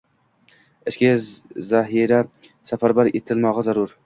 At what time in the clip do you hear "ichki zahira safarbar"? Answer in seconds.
0.91-3.13